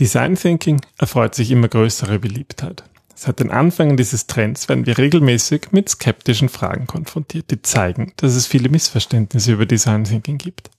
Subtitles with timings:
[0.00, 2.84] Design Thinking erfreut sich immer größere Beliebtheit.
[3.14, 8.34] Seit den Anfängen dieses Trends werden wir regelmäßig mit skeptischen Fragen konfrontiert, die zeigen, dass
[8.34, 10.70] es viele Missverständnisse über Design Thinking gibt.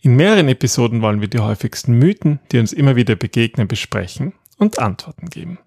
[0.00, 4.78] In mehreren Episoden wollen wir die häufigsten Mythen, die uns immer wieder begegnen, besprechen und
[4.78, 5.58] Antworten geben.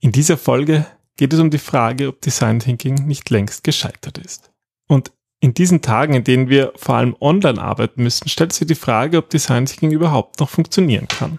[0.00, 0.84] In dieser Folge
[1.16, 4.50] geht es um die Frage, ob Design Thinking nicht längst gescheitert ist.
[4.88, 8.74] Und in diesen Tagen, in denen wir vor allem online arbeiten müssen, stellt sich die
[8.74, 11.38] Frage, ob Design Thinking überhaupt noch funktionieren kann.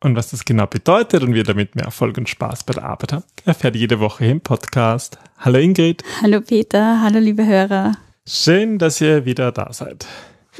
[0.00, 2.84] Und was das genau bedeutet und wie ihr damit mehr Erfolg und Spaß bei der
[2.84, 5.18] Arbeit habt, erfährt jede Woche im Podcast.
[5.38, 6.04] Hallo Ingrid.
[6.22, 7.96] Hallo Peter, hallo liebe Hörer.
[8.24, 10.06] Schön, dass ihr wieder da seid.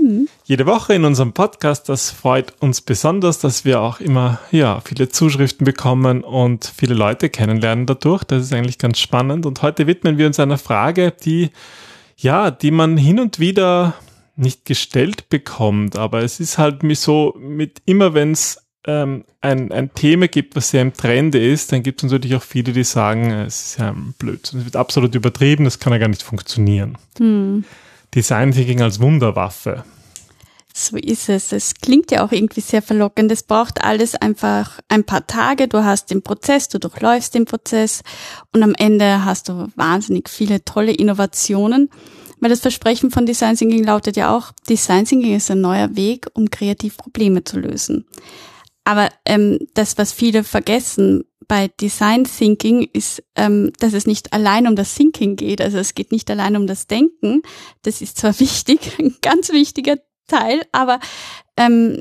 [0.00, 0.28] Mhm.
[0.42, 5.08] Jede Woche in unserem Podcast, das freut uns besonders, dass wir auch immer ja, viele
[5.08, 8.24] Zuschriften bekommen und viele Leute kennenlernen dadurch.
[8.24, 9.46] Das ist eigentlich ganz spannend.
[9.46, 11.50] Und heute widmen wir uns einer Frage, die
[12.16, 13.94] ja, die man hin und wieder
[14.34, 19.72] nicht gestellt bekommt, aber es ist halt mir so mit immer wenn es ähm, ein,
[19.72, 22.84] ein Thema gibt, was sehr im Trend ist, dann gibt es natürlich auch viele, die
[22.84, 26.96] sagen, es ist ja Blödsinn, es wird absolut übertrieben, das kann ja gar nicht funktionieren.
[27.18, 27.64] Hm.
[28.14, 29.84] Design Thinking als Wunderwaffe.
[30.74, 31.52] So ist es.
[31.52, 33.32] Es klingt ja auch irgendwie sehr verlockend.
[33.32, 35.66] Es braucht alles einfach ein paar Tage.
[35.66, 38.02] Du hast den Prozess, du durchläufst den Prozess
[38.54, 41.90] und am Ende hast du wahnsinnig viele tolle Innovationen.
[42.40, 46.28] Weil das Versprechen von Design Thinking lautet ja auch, Design Thinking ist ein neuer Weg,
[46.34, 48.06] um kreativ Probleme zu lösen.
[48.88, 54.66] Aber ähm, das, was viele vergessen bei Design Thinking, ist, ähm, dass es nicht allein
[54.66, 55.60] um das Thinking geht.
[55.60, 57.42] Also es geht nicht allein um das Denken.
[57.82, 61.00] Das ist zwar wichtig, ein ganz wichtiger Teil, aber
[61.58, 62.00] ähm,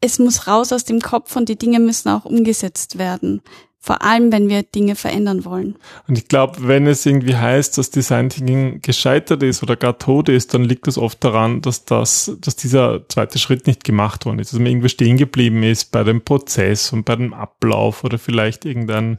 [0.00, 3.40] es muss raus aus dem Kopf und die Dinge müssen auch umgesetzt werden.
[3.86, 5.76] Vor allem, wenn wir Dinge verändern wollen.
[6.08, 10.28] Und ich glaube, wenn es irgendwie heißt, dass Design Thinking gescheitert ist oder gar tot
[10.28, 14.40] ist, dann liegt das oft daran, dass das, dass dieser zweite Schritt nicht gemacht worden
[14.40, 18.18] ist, dass man irgendwo stehen geblieben ist bei dem Prozess und bei dem Ablauf oder
[18.18, 19.18] vielleicht irgendein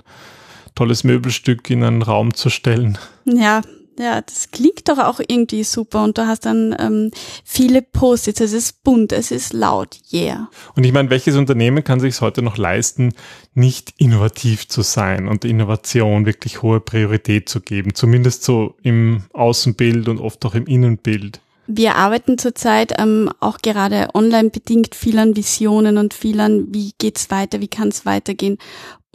[0.75, 2.97] tolles Möbelstück in einen Raum zu stellen.
[3.23, 3.61] Ja,
[3.99, 7.11] ja, das klingt doch auch irgendwie super und du hast dann ähm,
[7.43, 10.49] viele Post-its, es ist bunt, es ist laut, yeah.
[10.75, 13.13] Und ich meine, welches Unternehmen kann sich heute noch leisten,
[13.53, 20.07] nicht innovativ zu sein und Innovation wirklich hohe Priorität zu geben, zumindest so im Außenbild
[20.07, 21.41] und oft auch im Innenbild?
[21.69, 26.93] Wir arbeiten zurzeit ähm, auch gerade online bedingt viel an Visionen und viel an, wie
[26.97, 28.57] geht's weiter, wie kann es weitergehen.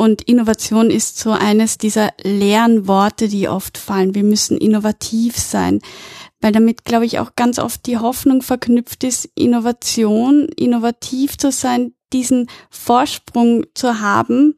[0.02, 4.16] Und Innovation ist so eines dieser leeren Worte, die oft fallen.
[4.16, 5.78] Wir müssen innovativ sein,
[6.40, 11.94] weil damit, glaube ich, auch ganz oft die Hoffnung verknüpft ist, Innovation, innovativ zu sein,
[12.12, 14.56] diesen Vorsprung zu haben,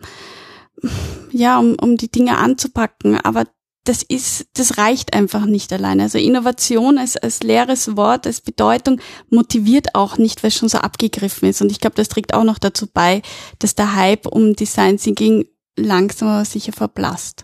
[1.31, 3.21] ja, um, um die Dinge anzupacken.
[3.21, 3.45] Aber
[3.85, 6.05] das ist, das reicht einfach nicht alleine.
[6.05, 10.79] Also Innovation als, als leeres Wort, als Bedeutung motiviert auch nicht, weil es schon so
[10.79, 11.61] abgegriffen ist.
[11.61, 13.21] Und ich glaube, das trägt auch noch dazu bei,
[13.59, 15.47] dass der Hype um Design Thinking
[15.77, 17.44] langsam aber sicher verblasst.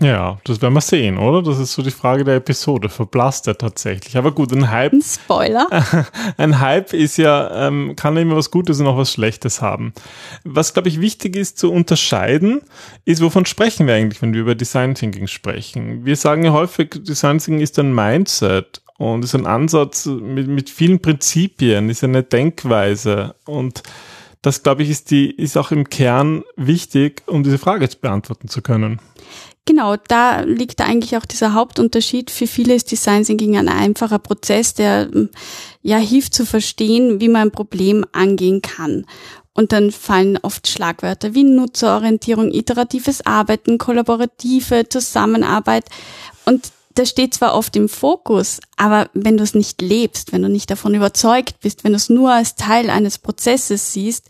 [0.00, 1.42] Ja, das werden wir sehen, oder?
[1.42, 2.88] Das ist so die Frage der Episode.
[2.88, 4.16] Verblasst er tatsächlich.
[4.16, 4.92] Aber gut, ein Hype.
[4.92, 5.66] Ein Spoiler.
[6.36, 9.92] ein Hype ist ja, ähm, kann immer was Gutes und auch was Schlechtes haben.
[10.44, 12.60] Was, glaube ich, wichtig ist zu unterscheiden,
[13.06, 16.04] ist, wovon sprechen wir eigentlich, wenn wir über Design Thinking sprechen?
[16.04, 20.70] Wir sagen ja häufig, Design Thinking ist ein Mindset und ist ein Ansatz mit, mit
[20.70, 23.82] vielen Prinzipien, ist eine Denkweise und
[24.42, 28.62] das, glaube ich, ist die, ist auch im Kern wichtig, um diese Frage beantworten zu
[28.62, 29.00] können.
[29.68, 32.30] Genau, da liegt eigentlich auch dieser Hauptunterschied.
[32.30, 35.10] Für viele ist Design Thinking ein einfacher Prozess, der
[35.82, 39.04] ja hilft zu verstehen, wie man ein Problem angehen kann.
[39.52, 45.84] Und dann fallen oft Schlagwörter wie Nutzerorientierung, iteratives Arbeiten, kollaborative Zusammenarbeit.
[46.46, 50.48] Und das steht zwar oft im Fokus, aber wenn du es nicht lebst, wenn du
[50.48, 54.24] nicht davon überzeugt bist, wenn du es nur als Teil eines Prozesses siehst,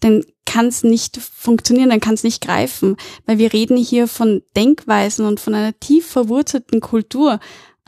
[0.00, 2.96] dann kann es nicht funktionieren, dann kann es nicht greifen,
[3.26, 7.40] weil wir reden hier von Denkweisen und von einer tief verwurzelten Kultur.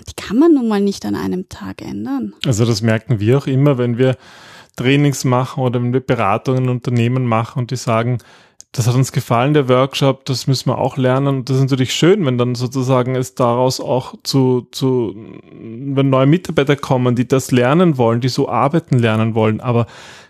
[0.07, 2.35] Die kann man nun mal nicht an einem Tag ändern.
[2.47, 4.17] Also das merken wir auch immer, wenn wir
[4.77, 8.19] Trainings machen oder wenn wir Beratungen in Unternehmen machen und die sagen,
[8.73, 11.39] das hat uns gefallen, der Workshop, das müssen wir auch lernen.
[11.39, 15.15] Und das ist natürlich schön, wenn dann sozusagen es daraus auch zu, zu,
[15.53, 19.61] wenn neue Mitarbeiter kommen, die das lernen wollen, die so arbeiten lernen wollen.
[19.61, 19.87] Aber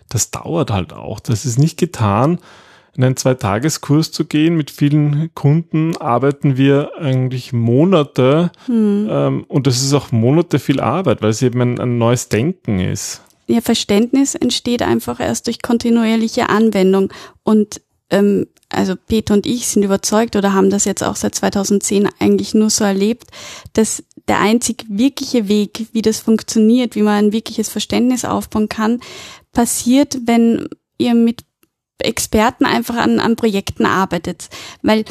[0.07, 1.19] das dauert halt auch.
[1.19, 2.39] Das ist nicht getan.
[2.95, 9.07] In einen Zweitageskurs zu gehen mit vielen Kunden arbeiten wir eigentlich Monate hm.
[9.09, 12.79] ähm, und das ist auch Monate viel Arbeit, weil es eben ein, ein neues Denken
[12.79, 13.21] ist.
[13.47, 17.13] Ihr Verständnis entsteht einfach erst durch kontinuierliche Anwendung
[17.43, 22.07] und ähm, also Peter und ich sind überzeugt oder haben das jetzt auch seit 2010
[22.19, 23.27] eigentlich nur so erlebt,
[23.73, 29.01] dass der einzig wirkliche Weg, wie das funktioniert, wie man ein wirkliches Verständnis aufbauen kann,
[29.51, 30.69] passiert, wenn
[30.99, 31.43] ihr mit
[31.97, 34.49] Experten einfach an, an Projekten arbeitet.
[34.83, 35.03] Weil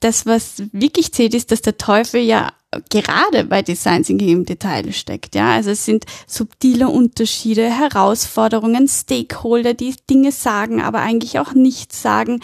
[0.00, 2.52] das, was wirklich zählt, ist, dass der Teufel ja
[2.90, 5.34] gerade bei Design Thinking im Detail steckt.
[5.34, 12.02] Ja, also es sind subtile Unterschiede, Herausforderungen, Stakeholder, die Dinge sagen, aber eigentlich auch nichts
[12.02, 12.40] sagen.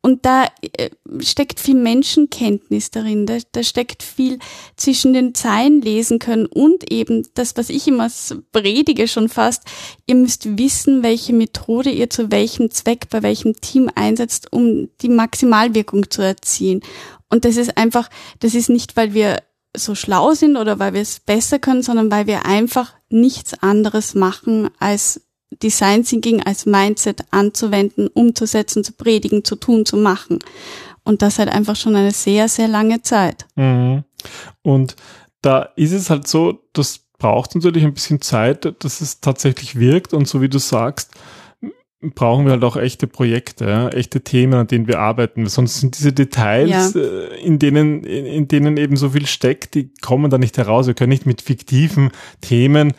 [0.00, 0.90] Und da äh,
[1.20, 4.38] steckt viel Menschenkenntnis darin, da, da steckt viel
[4.76, 8.08] zwischen den Zeilen lesen können und eben das, was ich immer
[8.52, 9.64] predige schon fast,
[10.06, 15.08] ihr müsst wissen, welche Methode ihr zu welchem Zweck bei welchem Team einsetzt, um die
[15.08, 16.80] Maximalwirkung zu erzielen.
[17.28, 18.08] Und das ist einfach,
[18.38, 19.42] das ist nicht, weil wir
[19.78, 24.14] so schlau sind oder weil wir es besser können, sondern weil wir einfach nichts anderes
[24.14, 25.20] machen, als
[25.62, 30.38] Design Thinking als Mindset anzuwenden, umzusetzen, zu predigen, zu tun, zu machen.
[31.04, 33.46] Und das halt einfach schon eine sehr, sehr lange Zeit.
[33.56, 34.04] Mhm.
[34.62, 34.96] Und
[35.40, 40.12] da ist es halt so, das braucht natürlich ein bisschen Zeit, dass es tatsächlich wirkt.
[40.12, 41.12] Und so wie du sagst,
[42.00, 45.46] brauchen wir halt auch echte Projekte, echte Themen, an denen wir arbeiten.
[45.46, 47.00] Sonst sind diese Details, ja.
[47.00, 50.86] Äh, in denen, in, in, denen eben so viel steckt, die kommen da nicht heraus.
[50.86, 52.10] Wir können nicht mit fiktiven
[52.40, 52.94] Themen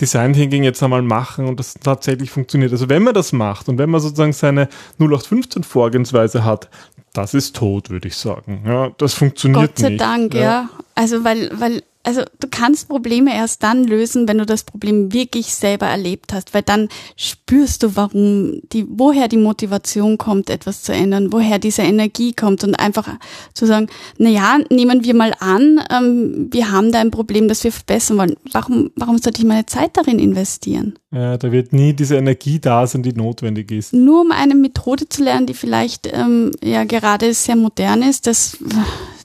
[0.00, 2.72] Design Thinking jetzt einmal machen und das tatsächlich funktioniert.
[2.72, 4.68] Also wenn man das macht und wenn man sozusagen seine
[4.98, 6.68] 0815 Vorgehensweise hat,
[7.12, 8.64] das ist tot, würde ich sagen.
[8.66, 10.00] Ja, das funktioniert Gott sei nicht.
[10.00, 10.40] Dank, ja.
[10.40, 10.70] ja.
[10.96, 15.54] Also weil, weil also du kannst Probleme erst dann lösen, wenn du das Problem wirklich
[15.54, 20.92] selber erlebt hast, weil dann spürst du, warum die, woher die Motivation kommt, etwas zu
[20.92, 23.08] ändern, woher diese Energie kommt und einfach
[23.54, 27.64] zu sagen, na ja, nehmen wir mal an, ähm, wir haben da ein Problem, das
[27.64, 28.36] wir verbessern wollen.
[28.52, 30.98] Warum, warum sollte ich meine Zeit darin investieren?
[31.10, 33.94] Ja, da wird nie diese Energie da sein, die notwendig ist.
[33.94, 38.58] Nur um eine Methode zu lernen, die vielleicht ähm, ja gerade sehr modern ist, das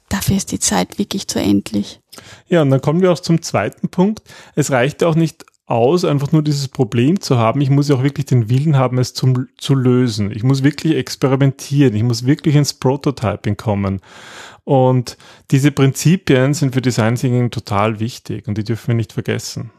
[0.09, 1.99] dafür ist die Zeit wirklich zu endlich.
[2.48, 4.21] Ja, und dann kommen wir auch zum zweiten Punkt.
[4.56, 7.62] Es reicht auch nicht aus, einfach nur dieses Problem zu haben.
[7.62, 10.31] Ich muss ja auch wirklich den Willen haben, es zum, zu lösen.
[10.31, 11.95] Ich muss wirklich experimentieren.
[11.95, 14.01] Ich muss wirklich ins Prototyping kommen.
[14.63, 15.18] Und
[15.51, 19.71] diese Prinzipien sind für Design Thinking total wichtig und die dürfen wir nicht vergessen.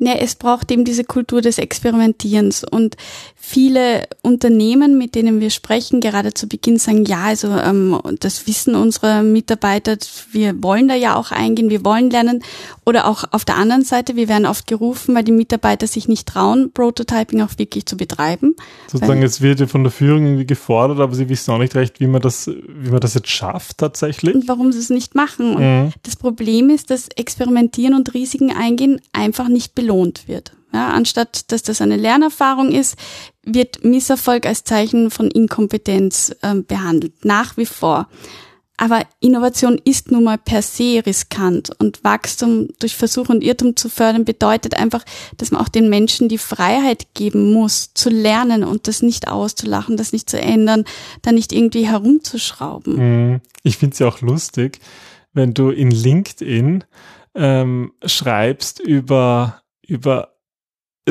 [0.00, 2.96] Ja, es braucht eben diese Kultur des Experimentierens und
[3.34, 8.76] viele Unternehmen, mit denen wir sprechen, gerade zu Beginn sagen, ja, also ähm, das wissen
[8.76, 9.96] unsere Mitarbeiter,
[10.30, 12.44] wir wollen da ja auch eingehen, wir wollen lernen.
[12.84, 16.28] Oder auch auf der anderen Seite, wir werden oft gerufen, weil die Mitarbeiter sich nicht
[16.28, 18.54] trauen, Prototyping auch wirklich zu betreiben.
[18.86, 22.00] Sozusagen, es wird ja von der Führung irgendwie gefordert, aber sie wissen auch nicht recht,
[22.00, 24.34] wie man das, wie man das jetzt schafft tatsächlich.
[24.34, 25.54] Und warum sie es nicht machen.
[25.58, 25.92] Mhm.
[26.04, 29.87] das Problem ist, dass Experimentieren und Risiken eingehen einfach nicht belohnt
[30.28, 30.52] wird.
[30.72, 32.96] Ja, anstatt dass das eine Lernerfahrung ist,
[33.42, 38.08] wird Misserfolg als Zeichen von Inkompetenz äh, behandelt, nach wie vor.
[38.80, 43.88] Aber Innovation ist nun mal per se riskant und Wachstum durch Versuch und Irrtum zu
[43.88, 45.04] fördern bedeutet einfach,
[45.36, 49.96] dass man auch den Menschen die Freiheit geben muss, zu lernen und das nicht auszulachen,
[49.96, 50.84] das nicht zu ändern,
[51.22, 53.30] da nicht irgendwie herumzuschrauben.
[53.30, 53.40] Mhm.
[53.64, 54.78] Ich finde es ja auch lustig,
[55.32, 56.84] wenn du in LinkedIn
[57.34, 60.38] ähm, schreibst über, über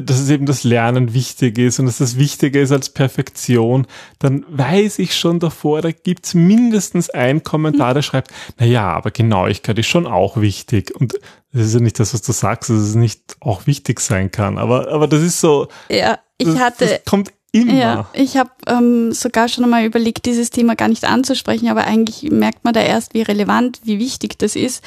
[0.06, 3.88] dass es eben das Lernen wichtig ist und dass das wichtiger ist als Perfektion,
[4.20, 9.12] dann weiß ich schon davor, da gibt's mindestens einen Kommentar, der schreibt, na ja, aber
[9.12, 10.94] Genauigkeit ist schon auch wichtig.
[10.96, 11.14] Und
[11.52, 14.58] das ist ja nicht das, was du sagst, dass es nicht auch wichtig sein kann.
[14.58, 15.68] Aber, aber das ist so.
[15.90, 16.86] Ja, ich das, hatte.
[16.86, 17.74] Das kommt Immer.
[17.74, 22.24] Ja, ich habe ähm, sogar schon einmal überlegt, dieses Thema gar nicht anzusprechen, aber eigentlich
[22.32, 24.84] merkt man da erst, wie relevant, wie wichtig das ist,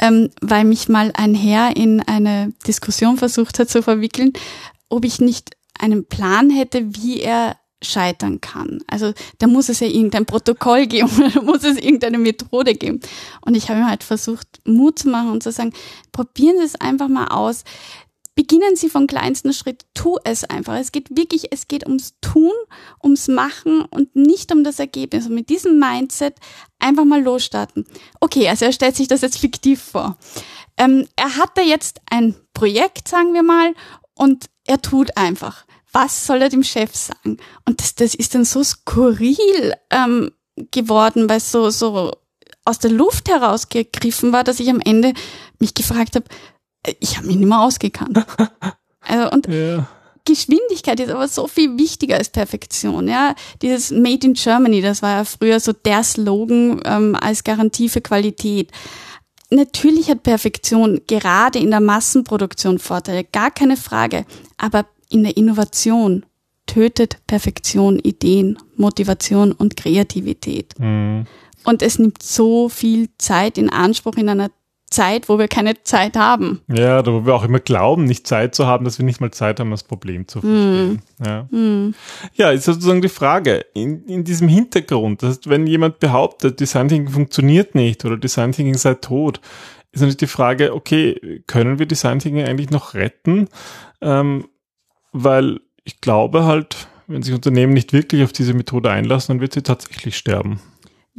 [0.00, 4.32] ähm, weil mich mal ein Herr in eine Diskussion versucht hat zu verwickeln,
[4.88, 8.80] ob ich nicht einen Plan hätte, wie er scheitern kann.
[8.86, 13.00] Also da muss es ja irgendein Protokoll geben da muss es irgendeine Methode geben.
[13.40, 15.72] Und ich habe ihm halt versucht, Mut zu machen und zu sagen,
[16.12, 17.64] probieren Sie es einfach mal aus
[18.40, 19.84] beginnen Sie vom kleinsten Schritt.
[19.92, 20.76] Tu es einfach.
[20.76, 22.54] Es geht wirklich, es geht ums Tun,
[23.04, 25.26] ums Machen und nicht um das Ergebnis.
[25.26, 26.36] Und mit diesem Mindset
[26.78, 27.84] einfach mal losstarten.
[28.18, 30.16] Okay, also er stellt sich das jetzt fiktiv vor.
[30.78, 33.74] Ähm, er hat da jetzt ein Projekt, sagen wir mal,
[34.14, 35.66] und er tut einfach.
[35.92, 37.36] was soll er dem Chef sagen?
[37.66, 40.30] Und das, das ist dann so skurril ähm,
[40.70, 42.12] geworden, weil es so, so
[42.64, 45.12] aus der Luft herausgegriffen war, dass ich am Ende
[45.58, 46.24] mich gefragt habe,
[46.98, 48.24] ich habe mich nicht mehr ausgekannt.
[49.00, 49.86] also, und ja.
[50.24, 53.08] Geschwindigkeit ist aber so viel wichtiger als Perfektion.
[53.08, 57.88] Ja, dieses Made in Germany, das war ja früher so der Slogan ähm, als Garantie
[57.88, 58.70] für Qualität.
[59.50, 64.24] Natürlich hat Perfektion gerade in der Massenproduktion Vorteile, gar keine Frage.
[64.56, 66.24] Aber in der Innovation
[66.66, 70.78] tötet Perfektion Ideen, Motivation und Kreativität.
[70.78, 71.26] Mhm.
[71.64, 74.50] Und es nimmt so viel Zeit in Anspruch in einer
[74.90, 76.60] Zeit, wo wir keine Zeit haben.
[76.68, 79.30] Ja, da wo wir auch immer glauben, nicht Zeit zu haben, dass wir nicht mal
[79.30, 81.02] Zeit haben, das Problem zu verstehen.
[81.18, 81.24] Mm.
[81.24, 81.42] Ja.
[81.50, 81.94] Mm.
[82.34, 86.88] ja, ist sozusagen die Frage, in, in diesem Hintergrund, das heißt, wenn jemand behauptet, Design
[86.88, 89.40] Thinking funktioniert nicht oder Design Thinking sei tot,
[89.92, 93.48] ist natürlich die Frage, okay, können wir Design Thinking eigentlich noch retten?
[94.00, 94.46] Ähm,
[95.12, 99.52] weil ich glaube halt, wenn sich Unternehmen nicht wirklich auf diese Methode einlassen, dann wird
[99.52, 100.60] sie tatsächlich sterben.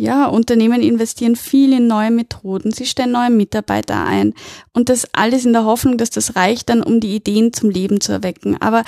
[0.02, 4.34] Ja, Unternehmen investieren viel in neue Methoden, sie stellen neue Mitarbeiter ein
[4.74, 8.02] und das alles in der Hoffnung, dass das reicht dann, um die Ideen zum Leben
[8.02, 8.60] zu erwecken.
[8.60, 8.84] Aber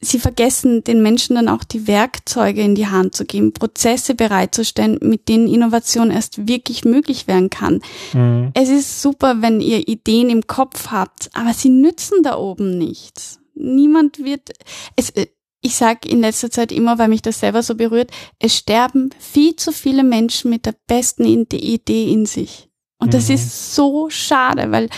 [0.00, 4.98] sie vergessen den Menschen dann auch die Werkzeuge in die Hand zu geben, Prozesse bereitzustellen,
[5.00, 7.80] mit denen Innovation erst wirklich möglich werden kann.
[8.12, 8.50] Mhm.
[8.54, 13.38] Es ist super, wenn ihr Ideen im Kopf habt, aber sie nützen da oben nichts.
[13.54, 14.50] Niemand wird,
[14.96, 15.12] es,
[15.60, 19.56] ich sage in letzter Zeit immer, weil mich das selber so berührt, es sterben viel
[19.56, 22.68] zu viele Menschen mit der besten Idee in sich.
[23.00, 23.34] Und das mhm.
[23.36, 24.88] ist so schade, weil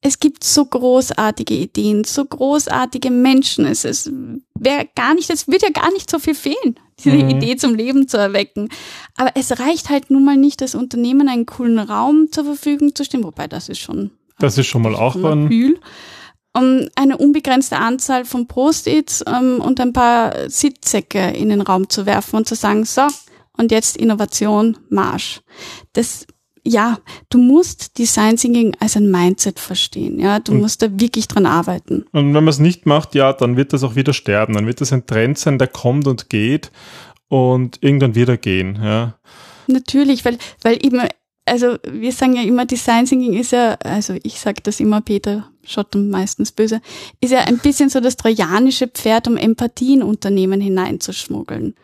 [0.00, 3.66] es gibt so großartige Ideen, so großartige Menschen.
[3.66, 4.12] Es ist
[4.54, 7.30] wäre gar nicht, es wird ja gar nicht so viel fehlen, diese mhm.
[7.30, 8.68] Idee zum Leben zu erwecken.
[9.16, 13.04] Aber es reicht halt nun mal nicht, das Unternehmen einen coolen Raum zur Verfügung zu
[13.04, 14.12] stellen, wobei das ist schon.
[14.38, 15.48] Das ist schon mal auch ein,
[16.52, 22.06] um eine unbegrenzte Anzahl von Post-its um, und ein paar Sitzsäcke in den Raum zu
[22.06, 23.02] werfen und zu sagen, so,
[23.56, 25.40] und jetzt Innovation, Marsch.
[25.92, 26.26] Das,
[26.64, 31.28] ja, du musst Design Thinking als ein Mindset verstehen, ja, du und, musst da wirklich
[31.28, 32.04] dran arbeiten.
[32.12, 34.80] Und wenn man es nicht macht, ja, dann wird das auch wieder sterben, dann wird
[34.80, 36.70] das ein Trend sein, der kommt und geht
[37.28, 39.18] und irgendwann wieder gehen, ja.
[39.66, 41.02] Natürlich, weil, weil eben
[41.48, 45.50] also wir sagen ja immer, Design Thinking ist ja, also ich sage das immer, Peter
[45.90, 46.80] dann meistens böse,
[47.20, 51.74] ist ja ein bisschen so das trojanische Pferd, um Empathie in Unternehmen hineinzuschmuggeln.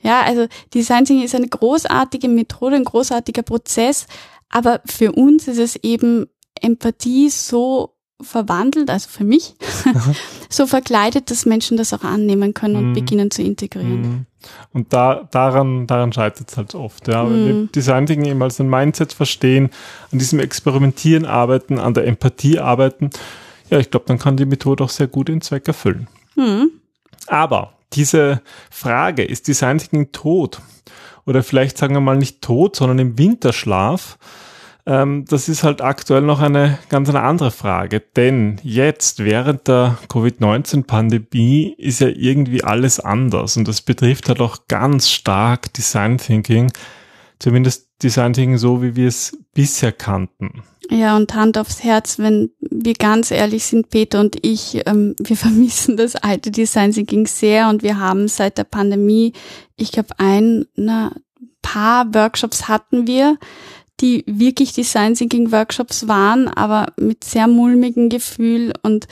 [0.00, 4.06] Ja, also Design Thinking ist eine großartige Methode, ein großartiger Prozess,
[4.48, 6.26] aber für uns ist es eben
[6.60, 9.54] Empathie so verwandelt, also für mich,
[10.48, 12.94] so verkleidet, dass Menschen das auch annehmen können und mm.
[12.94, 14.02] beginnen zu integrieren.
[14.02, 14.26] Mm.
[14.72, 17.08] Und da, daran, daran scheitert es halt oft.
[17.08, 17.24] Ja.
[17.24, 17.72] Wenn wir mhm.
[17.72, 19.70] Design Thinking eben als ein Mindset verstehen,
[20.10, 23.10] an diesem Experimentieren arbeiten, an der Empathie arbeiten,
[23.70, 26.08] ja, ich glaube, dann kann die Methode auch sehr gut den Zweck erfüllen.
[26.34, 26.70] Mhm.
[27.26, 30.60] Aber diese Frage, ist Design Thinking tot?
[31.24, 34.18] Oder vielleicht sagen wir mal nicht tot, sondern im Winterschlaf,
[34.84, 39.98] ähm, das ist halt aktuell noch eine ganz eine andere Frage, denn jetzt während der
[40.08, 46.72] Covid-19-Pandemie ist ja irgendwie alles anders und das betrifft halt auch ganz stark Design Thinking,
[47.38, 50.62] zumindest Design Thinking so, wie wir es bisher kannten.
[50.90, 55.36] Ja, und Hand aufs Herz, wenn wir ganz ehrlich sind, Peter und ich, ähm, wir
[55.38, 59.32] vermissen das alte Design Thinking sehr und wir haben seit der Pandemie,
[59.76, 61.12] ich glaube, ein na,
[61.62, 63.38] paar Workshops hatten wir,
[64.02, 69.06] die wirklich Design Thinking Workshops waren, aber mit sehr mulmigem Gefühl und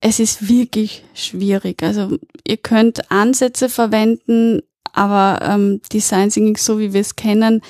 [0.00, 1.82] es ist wirklich schwierig.
[1.82, 7.62] Also ihr könnt Ansätze verwenden, aber ähm, Design Thinking, so wie wir es kennen,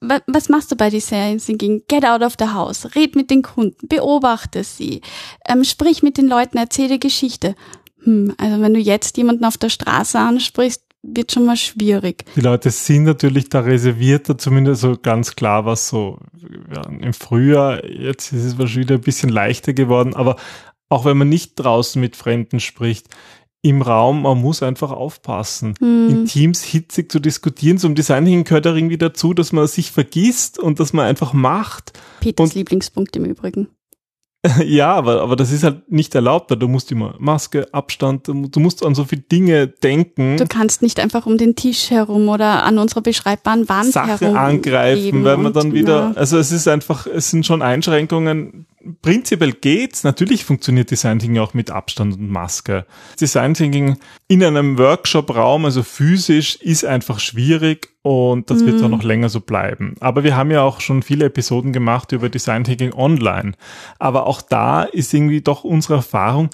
[0.00, 1.82] was machst du bei Design Thinking?
[1.88, 5.00] Get out of the house, red mit den Kunden, beobachte sie,
[5.48, 7.54] ähm, sprich mit den Leuten, erzähle Geschichte.
[8.02, 12.24] Hm, also wenn du jetzt jemanden auf der Straße ansprichst, wird schon mal schwierig.
[12.34, 16.18] Die Leute sind natürlich da reservierter, zumindest so ganz klar, was so
[16.74, 20.36] ja, im Frühjahr, jetzt ist es wahrscheinlich wieder ein bisschen leichter geworden, aber
[20.88, 23.08] auch wenn man nicht draußen mit Fremden spricht,
[23.62, 25.74] im Raum, man muss einfach aufpassen.
[25.78, 26.10] Hm.
[26.10, 29.90] In Teams hitzig zu diskutieren, zum Design hin gehört auch irgendwie dazu, dass man sich
[29.90, 31.98] vergisst und dass man einfach macht.
[32.20, 33.68] Peters und Lieblingspunkt im Übrigen.
[34.64, 38.84] Ja, aber, aber das ist halt nicht erlaubt, du musst immer Maske, Abstand, du musst
[38.84, 40.36] an so viele Dinge denken.
[40.36, 44.36] Du kannst nicht einfach um den Tisch herum oder an unserer beschreibbaren Wand Sache herum
[44.36, 48.66] angreifen, weil man dann wieder, also es ist einfach, es sind schon Einschränkungen,
[49.02, 50.04] prinzipiell geht's.
[50.04, 52.86] Natürlich funktioniert Design Thinking auch mit Abstand und Maske.
[53.20, 53.98] Design Thinking
[54.28, 58.66] in einem Workshop-Raum, also physisch, ist einfach schwierig und das mhm.
[58.66, 59.94] wird auch noch länger so bleiben.
[60.00, 63.52] Aber wir haben ja auch schon viele Episoden gemacht über Design Thinking online.
[63.98, 66.50] Aber auch da ist irgendwie doch unsere Erfahrung,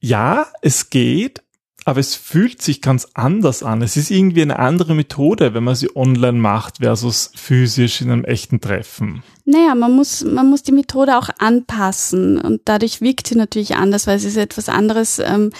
[0.00, 1.42] ja, es geht,
[1.84, 3.82] aber es fühlt sich ganz anders an.
[3.82, 8.24] Es ist irgendwie eine andere Methode, wenn man sie online macht versus physisch in einem
[8.24, 9.22] echten Treffen.
[9.44, 14.06] Naja, man muss, man muss die Methode auch anpassen und dadurch wirkt sie natürlich anders,
[14.06, 15.50] weil es ist etwas anderes, ähm,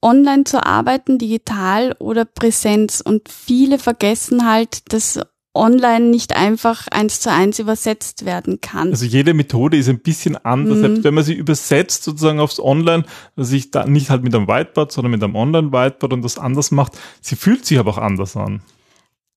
[0.00, 3.00] online zu arbeiten, digital oder Präsenz.
[3.00, 5.20] Und viele vergessen halt, dass
[5.58, 8.90] online nicht einfach eins zu eins übersetzt werden kann.
[8.90, 10.82] Also jede Methode ist ein bisschen anders, mhm.
[10.82, 13.04] selbst wenn man sie übersetzt sozusagen aufs Online,
[13.36, 16.70] dass ich da nicht halt mit einem Whiteboard, sondern mit einem Online-Whiteboard und das anders
[16.70, 18.62] macht, sie fühlt sich aber auch anders an.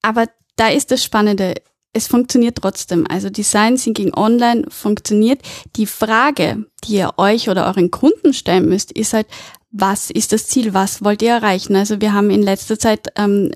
[0.02, 1.56] Aber da ist das Spannende.
[1.94, 3.06] Es funktioniert trotzdem.
[3.10, 5.42] Also Design Thinking Online funktioniert.
[5.76, 9.28] Die Frage, die ihr euch oder euren Kunden stellen müsst, ist halt,
[9.72, 10.74] was ist das Ziel?
[10.74, 11.76] Was wollt ihr erreichen?
[11.76, 13.52] Also wir haben in letzter Zeit ähm,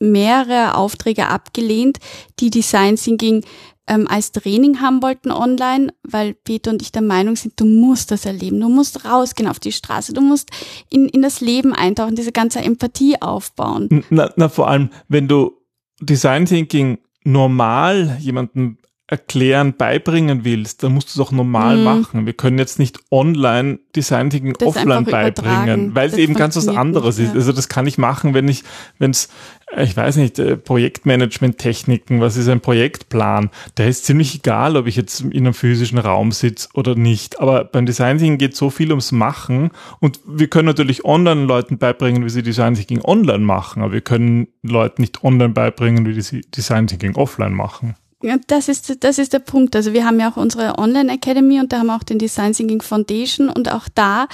[0.00, 1.98] mehrere Aufträge abgelehnt,
[2.40, 3.44] die Design Thinking
[3.88, 8.10] ähm, als Training haben wollten online, weil Peter und ich der Meinung sind, du musst
[8.10, 10.50] das erleben, du musst rausgehen auf die Straße, du musst
[10.90, 14.04] in, in das Leben eintauchen, diese ganze Empathie aufbauen.
[14.10, 15.52] Na, na, vor allem, wenn du
[16.00, 18.77] Design Thinking normal jemandem
[19.10, 21.84] erklären, beibringen willst, dann musst du es auch normal mhm.
[21.84, 22.26] machen.
[22.26, 26.68] Wir können jetzt nicht online Design Thinking das offline beibringen, weil es eben ganz was
[26.68, 27.34] anderes nicht, ist.
[27.34, 28.64] Also das kann ich machen, wenn ich,
[28.98, 29.30] wenn es,
[29.74, 33.48] äh, ich weiß nicht, äh, Projektmanagement-Techniken, was ist ein Projektplan?
[33.78, 37.40] Der ist ziemlich egal, ob ich jetzt in einem physischen Raum sitze oder nicht.
[37.40, 41.78] Aber beim Design Thinking geht so viel ums Machen und wir können natürlich online Leuten
[41.78, 46.20] beibringen, wie sie Design Thinking online machen, aber wir können Leuten nicht online beibringen, wie
[46.20, 47.94] sie Design Thinking offline machen.
[48.20, 49.76] Ja, das ist, das ist der Punkt.
[49.76, 52.52] Also wir haben ja auch unsere Online Academy und da haben wir auch den Design
[52.52, 54.26] Thinking Foundation und auch da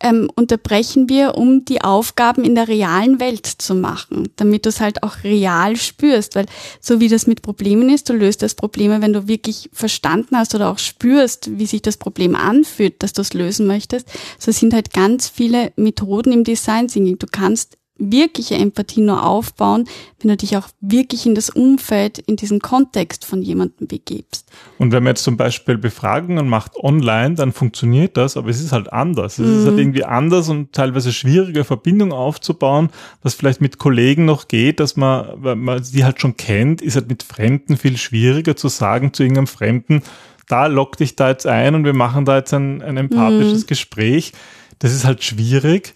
[0.00, 4.80] ähm, unterbrechen wir, um die Aufgaben in der realen Welt zu machen, damit du es
[4.80, 6.46] halt auch real spürst, weil
[6.80, 10.56] so wie das mit Problemen ist, du löst das Probleme, wenn du wirklich verstanden hast
[10.56, 14.08] oder auch spürst, wie sich das Problem anfühlt, dass du es lösen möchtest.
[14.40, 17.20] So sind halt ganz viele Methoden im Design Thinking.
[17.20, 19.84] Du kannst wirkliche Empathie nur aufbauen,
[20.20, 24.48] wenn du dich auch wirklich in das Umfeld, in diesen Kontext von jemandem begibst.
[24.78, 28.72] Und wenn man jetzt zum Beispiel Befragungen macht online, dann funktioniert das, aber es ist
[28.72, 29.38] halt anders.
[29.38, 29.58] Es mhm.
[29.58, 29.80] ist halt mhm.
[29.80, 32.90] irgendwie anders und teilweise schwieriger, Verbindungen aufzubauen,
[33.22, 36.96] was vielleicht mit Kollegen noch geht, dass man, weil man die halt schon kennt, ist
[36.96, 40.02] halt mit Fremden viel schwieriger zu sagen zu irgendeinem Fremden,
[40.48, 43.66] da lock dich da jetzt ein und wir machen da jetzt ein, ein empathisches mhm.
[43.66, 44.32] Gespräch.
[44.78, 45.94] Das ist halt schwierig.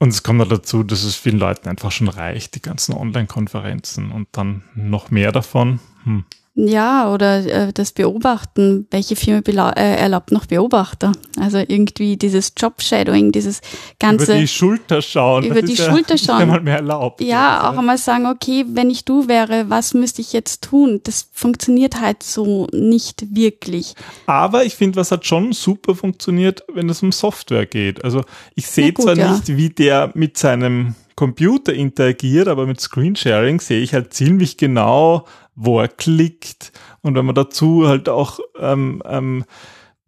[0.00, 4.10] Und es kommt noch dazu, dass es vielen Leuten einfach schon reicht, die ganzen Online-Konferenzen
[4.10, 5.78] und dann noch mehr davon.
[6.04, 6.24] Hm.
[6.54, 8.88] Ja, oder äh, das Beobachten.
[8.90, 11.12] Welche Firma äh, erlaubt noch Beobachter?
[11.38, 13.60] Also irgendwie dieses Job-Shadowing, dieses
[14.00, 14.32] ganze...
[14.32, 15.44] Über die Schulter schauen.
[15.44, 16.42] Über die Schulter ja schauen.
[16.42, 17.20] Einmal mehr erlaubt.
[17.20, 21.00] Ja, auch einmal sagen, okay, wenn ich du wäre, was müsste ich jetzt tun?
[21.04, 23.94] Das funktioniert halt so nicht wirklich.
[24.26, 28.04] Aber ich finde, was hat schon super funktioniert, wenn es um Software geht.
[28.04, 28.22] Also
[28.56, 29.32] ich sehe zwar ja.
[29.32, 35.26] nicht, wie der mit seinem Computer interagiert, aber mit Screensharing sehe ich halt ziemlich genau,
[35.60, 36.72] wo er klickt.
[37.02, 39.44] Und wenn man dazu halt auch ähm, ähm,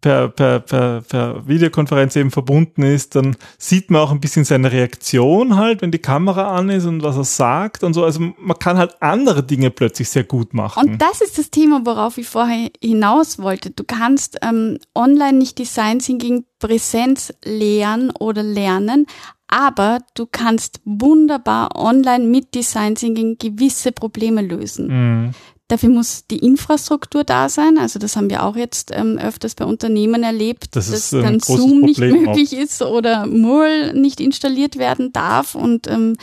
[0.01, 4.71] per, per, per, per Videokonferenz eben verbunden ist, dann sieht man auch ein bisschen seine
[4.71, 8.03] Reaktion halt, wenn die Kamera an ist und was er sagt und so.
[8.03, 10.91] Also man kann halt andere Dinge plötzlich sehr gut machen.
[10.91, 13.69] Und das ist das Thema, worauf ich vorher hinaus wollte.
[13.69, 19.05] Du kannst ähm, online nicht Design Thinking Präsenz lehren oder lernen,
[19.53, 24.87] aber du kannst wunderbar online mit Design Thinking gewisse Probleme lösen.
[24.87, 25.31] Mhm.
[25.67, 27.77] Dafür muss die Infrastruktur da sein.
[27.77, 31.81] Also das haben wir auch jetzt ähm, öfters bei Unternehmen erlebt, das dass dann Zoom
[31.81, 32.63] nicht Problem möglich auch.
[32.63, 35.53] ist oder Mural nicht installiert werden darf.
[35.53, 36.17] Und ähm,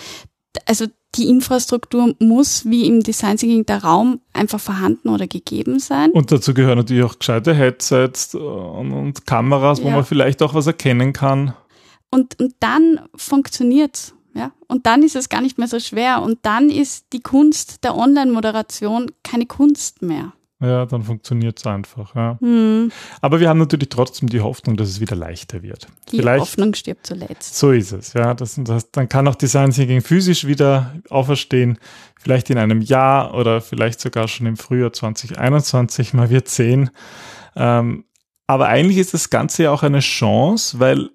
[0.66, 6.10] also die Infrastruktur muss wie im Design Thinking der Raum einfach vorhanden oder gegeben sein.
[6.10, 9.94] Und dazu gehören natürlich auch gescheite Headsets und, und Kameras, wo ja.
[9.94, 11.54] man vielleicht auch was erkennen kann.
[12.10, 14.14] Und, und dann funktioniert's.
[14.34, 14.52] Ja?
[14.68, 16.22] Und dann ist es gar nicht mehr so schwer.
[16.22, 20.32] Und dann ist die Kunst der Online-Moderation keine Kunst mehr.
[20.62, 22.14] Ja, dann funktioniert es einfach.
[22.14, 22.36] Ja.
[22.40, 22.92] Hm.
[23.22, 25.86] Aber wir haben natürlich trotzdem die Hoffnung, dass es wieder leichter wird.
[26.12, 27.56] Die Vielleicht, Hoffnung stirbt zuletzt.
[27.56, 28.12] So ist es.
[28.12, 31.78] Ja, das, das, dann kann auch Design Thinking physisch wieder auferstehen.
[32.18, 36.12] Vielleicht in einem Jahr oder vielleicht sogar schon im Frühjahr 2021.
[36.12, 36.90] Man wird sehen.
[37.56, 38.04] Ähm,
[38.46, 41.08] aber eigentlich ist das Ganze ja auch eine Chance, weil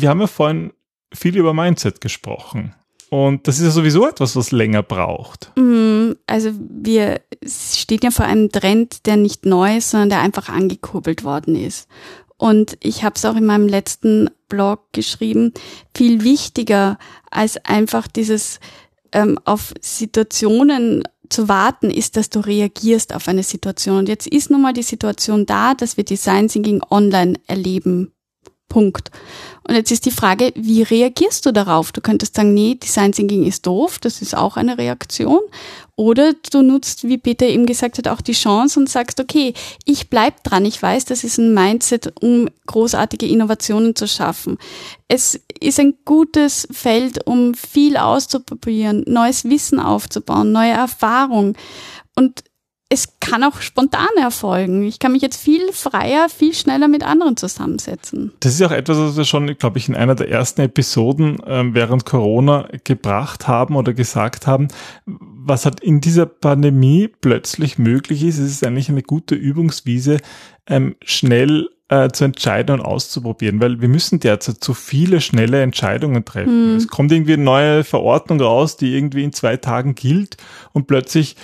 [0.00, 0.72] wir haben ja vorhin
[1.12, 2.74] viel über Mindset gesprochen.
[3.10, 5.52] Und das ist ja sowieso etwas, was länger braucht.
[5.56, 10.48] Mhm, also wir stehen ja vor einem Trend, der nicht neu ist, sondern der einfach
[10.48, 11.88] angekurbelt worden ist.
[12.36, 15.52] Und ich habe es auch in meinem letzten Blog geschrieben,
[15.96, 16.98] viel wichtiger
[17.30, 18.58] als einfach dieses
[19.12, 23.98] ähm, auf Situationen zu warten, ist, dass du reagierst auf eine Situation.
[23.98, 28.13] Und jetzt ist nun mal die Situation da, dass wir Design Thinking online erleben
[28.74, 29.12] Punkt.
[29.68, 31.92] Und jetzt ist die Frage, wie reagierst du darauf?
[31.92, 35.38] Du könntest sagen, nee, Design Thinking ist doof, das ist auch eine Reaktion.
[35.94, 40.10] Oder du nutzt, wie Peter eben gesagt hat, auch die Chance und sagst, okay, ich
[40.10, 40.64] bleib dran.
[40.64, 44.58] Ich weiß, das ist ein Mindset, um großartige Innovationen zu schaffen.
[45.06, 51.56] Es ist ein gutes Feld, um viel auszuprobieren, neues Wissen aufzubauen, neue Erfahrung.
[52.16, 52.42] Und
[52.94, 54.84] es kann auch spontan erfolgen.
[54.84, 58.32] Ich kann mich jetzt viel freier, viel schneller mit anderen zusammensetzen.
[58.40, 61.74] Das ist auch etwas, was wir schon, glaube ich, in einer der ersten Episoden äh,
[61.74, 64.68] während Corona gebracht haben oder gesagt haben.
[65.06, 70.18] Was halt in dieser Pandemie plötzlich möglich ist, es ist eigentlich eine gute Übungswiese,
[70.66, 76.24] ähm, schnell äh, zu entscheiden und auszuprobieren, weil wir müssen derzeit zu viele schnelle Entscheidungen
[76.24, 76.70] treffen.
[76.70, 76.76] Mhm.
[76.76, 80.36] Es kommt irgendwie eine neue Verordnung raus, die irgendwie in zwei Tagen gilt
[80.72, 81.36] und plötzlich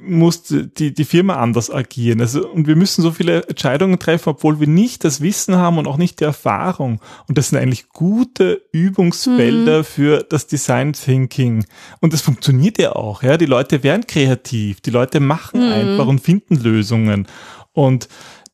[0.00, 2.20] muss die, die Firma anders agieren.
[2.20, 5.88] Also, und wir müssen so viele Entscheidungen treffen, obwohl wir nicht das Wissen haben und
[5.88, 7.00] auch nicht die Erfahrung.
[7.28, 9.84] Und das sind eigentlich gute Übungsfelder mhm.
[9.84, 11.64] für das Design Thinking.
[12.00, 13.22] Und das funktioniert ja auch.
[13.22, 15.72] Ja, die Leute werden kreativ, die Leute machen mhm.
[15.72, 17.26] einfach und finden Lösungen.
[17.72, 18.08] Und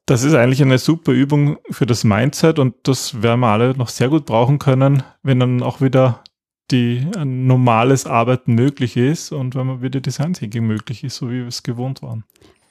[0.07, 3.88] das ist eigentlich eine super Übung für das Mindset und das werden wir alle noch
[3.88, 6.22] sehr gut brauchen können, wenn dann auch wieder
[6.70, 11.29] die ein normales Arbeiten möglich ist und wenn man wieder Design Thinking möglich ist, so
[11.29, 12.25] wie wir es gewohnt waren.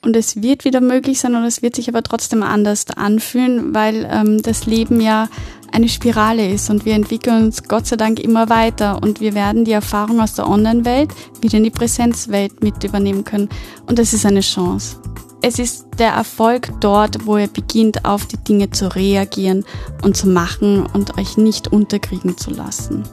[0.04, 4.10] Und es wird wieder möglich sein und es wird sich aber trotzdem anders anfühlen, weil
[4.12, 5.30] ähm, das Leben ja
[5.72, 9.64] eine Spirale ist und wir entwickeln uns Gott sei Dank immer weiter und wir werden
[9.64, 13.48] die Erfahrung aus der Online-Welt wieder in die Präsenzwelt mit übernehmen können.
[13.86, 15.00] Und das ist eine Chance.
[15.44, 19.66] Es ist der Erfolg dort, wo ihr beginnt, auf die Dinge zu reagieren
[20.04, 23.04] und zu machen und euch nicht unterkriegen zu lassen.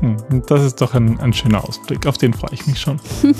[0.00, 2.06] Hm, das ist doch ein, ein schöner Ausblick.
[2.06, 3.00] Auf den freue ich mich schon.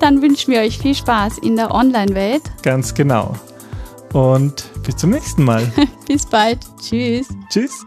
[0.00, 2.42] Dann wünschen wir euch viel Spaß in der Online-Welt.
[2.62, 3.34] Ganz genau.
[4.12, 5.70] Und bis zum nächsten Mal.
[6.06, 6.58] bis bald.
[6.80, 7.28] Tschüss.
[7.48, 7.86] Tschüss.